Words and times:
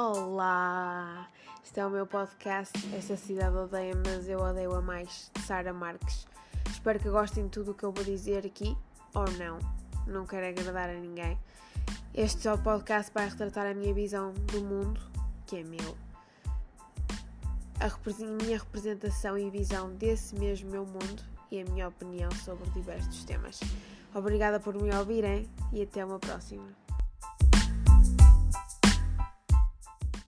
Olá! 0.00 1.28
Este 1.60 1.80
é 1.80 1.84
o 1.84 1.90
meu 1.90 2.06
podcast. 2.06 2.72
Esta 2.94 3.16
cidade 3.16 3.56
odeia, 3.56 3.94
mas 4.06 4.28
eu 4.28 4.38
odeio 4.38 4.72
a 4.76 4.80
mais. 4.80 5.28
Sara 5.44 5.72
Marques. 5.72 6.24
Espero 6.70 7.00
que 7.00 7.10
gostem 7.10 7.46
de 7.46 7.50
tudo 7.50 7.72
o 7.72 7.74
que 7.74 7.82
eu 7.82 7.90
vou 7.90 8.04
dizer 8.04 8.46
aqui, 8.46 8.78
ou 9.12 9.24
não. 9.32 9.58
Não 10.06 10.24
quero 10.24 10.46
agradar 10.46 10.88
a 10.88 10.92
ninguém. 10.92 11.36
Este 12.14 12.42
só 12.42 12.56
podcast 12.56 13.10
vai 13.12 13.28
retratar 13.28 13.66
a 13.66 13.74
minha 13.74 13.92
visão 13.92 14.32
do 14.32 14.62
mundo, 14.62 15.00
que 15.44 15.56
é 15.56 15.64
meu. 15.64 15.96
A 17.80 17.90
minha 18.44 18.58
representação 18.58 19.36
e 19.36 19.50
visão 19.50 19.92
desse 19.96 20.36
mesmo 20.36 20.70
meu 20.70 20.86
mundo 20.86 21.24
e 21.50 21.60
a 21.60 21.64
minha 21.64 21.88
opinião 21.88 22.30
sobre 22.30 22.70
diversos 22.70 23.24
temas. 23.24 23.58
Obrigada 24.14 24.60
por 24.60 24.80
me 24.80 24.94
ouvirem 24.94 25.50
e 25.72 25.82
até 25.82 26.04
uma 26.04 26.20
próxima. 26.20 26.68